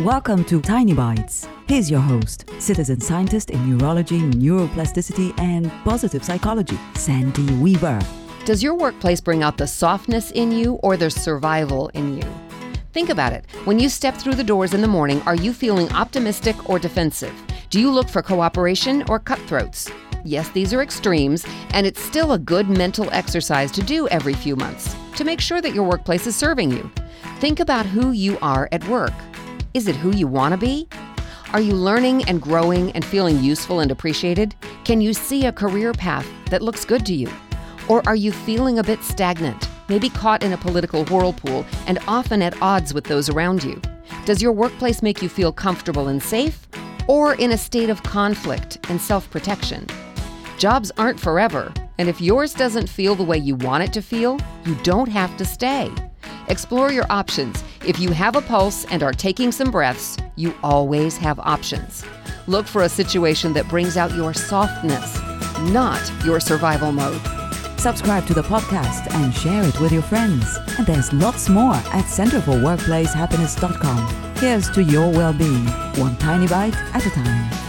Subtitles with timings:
[0.00, 1.48] Welcome to Tiny Bites.
[1.68, 7.98] Here's your host, citizen scientist in neurology, neuroplasticity, and positive psychology, Sandy Weaver.
[8.44, 12.28] Does your workplace bring out the softness in you or the survival in you?
[12.92, 13.46] Think about it.
[13.64, 17.32] When you step through the doors in the morning, are you feeling optimistic or defensive?
[17.70, 19.90] Do you look for cooperation or cutthroats?
[20.26, 24.56] Yes, these are extremes, and it's still a good mental exercise to do every few
[24.56, 26.90] months to make sure that your workplace is serving you.
[27.38, 29.14] Think about who you are at work.
[29.76, 30.88] Is it who you want to be?
[31.52, 34.54] Are you learning and growing and feeling useful and appreciated?
[34.86, 37.28] Can you see a career path that looks good to you?
[37.86, 42.40] Or are you feeling a bit stagnant, maybe caught in a political whirlpool and often
[42.40, 43.78] at odds with those around you?
[44.24, 46.66] Does your workplace make you feel comfortable and safe?
[47.06, 49.86] Or in a state of conflict and self protection?
[50.56, 54.40] Jobs aren't forever, and if yours doesn't feel the way you want it to feel,
[54.64, 55.90] you don't have to stay.
[56.48, 57.64] Explore your options.
[57.84, 62.04] If you have a pulse and are taking some breaths, you always have options.
[62.46, 65.18] Look for a situation that brings out your softness,
[65.72, 67.20] not your survival mode.
[67.78, 70.58] Subscribe to the podcast and share it with your friends.
[70.78, 74.34] And there's lots more at centerforworkplacehappiness.com.
[74.36, 77.65] Here's to your well being, one tiny bite at a time.